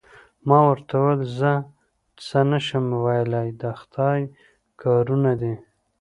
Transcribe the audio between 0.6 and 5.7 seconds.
ورته وویل: زه څه نه شم ویلای، د خدای کارونه دي.